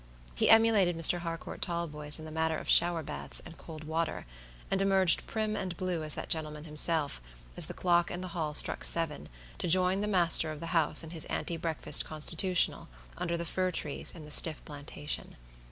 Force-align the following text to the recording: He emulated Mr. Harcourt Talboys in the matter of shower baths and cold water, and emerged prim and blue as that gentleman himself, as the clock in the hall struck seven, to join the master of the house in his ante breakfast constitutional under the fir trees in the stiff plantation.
He 0.33 0.49
emulated 0.49 0.97
Mr. 0.97 1.19
Harcourt 1.19 1.61
Talboys 1.61 2.17
in 2.17 2.25
the 2.25 2.31
matter 2.31 2.57
of 2.57 2.67
shower 2.67 3.03
baths 3.03 3.39
and 3.45 3.55
cold 3.55 3.83
water, 3.83 4.25
and 4.71 4.81
emerged 4.81 5.27
prim 5.27 5.55
and 5.55 5.77
blue 5.77 6.01
as 6.01 6.15
that 6.15 6.27
gentleman 6.27 6.63
himself, 6.63 7.21
as 7.55 7.67
the 7.67 7.75
clock 7.75 8.09
in 8.09 8.21
the 8.21 8.29
hall 8.29 8.55
struck 8.55 8.83
seven, 8.83 9.29
to 9.59 9.67
join 9.67 10.01
the 10.01 10.07
master 10.07 10.51
of 10.51 10.59
the 10.59 10.73
house 10.73 11.03
in 11.03 11.11
his 11.11 11.25
ante 11.25 11.55
breakfast 11.55 12.03
constitutional 12.03 12.87
under 13.19 13.37
the 13.37 13.45
fir 13.45 13.69
trees 13.69 14.11
in 14.15 14.25
the 14.25 14.31
stiff 14.31 14.65
plantation. 14.65 15.35